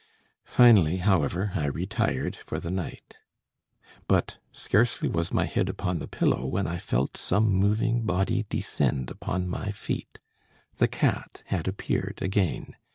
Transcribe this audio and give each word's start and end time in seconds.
Finally, 0.47 0.97
however, 0.97 1.51
I 1.53 1.67
retired 1.67 2.35
for 2.35 2.59
the 2.59 2.71
night; 2.71 3.19
but 4.07 4.39
scarcely 4.51 5.07
was 5.07 5.31
my 5.31 5.45
head 5.45 5.69
upon 5.69 5.99
the 5.99 6.07
pillow 6.07 6.47
when 6.47 6.65
I 6.65 6.79
felt 6.79 7.15
some 7.17 7.45
moving 7.45 8.01
body 8.03 8.47
descend 8.49 9.11
upon 9.11 9.47
my 9.47 9.69
feet. 9.71 10.19
The 10.77 10.87
cat 10.87 11.43
had 11.45 11.67
appeared 11.67 12.17
again. 12.19 12.73